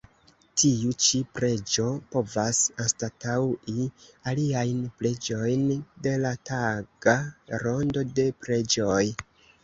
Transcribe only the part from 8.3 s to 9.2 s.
preĝoj.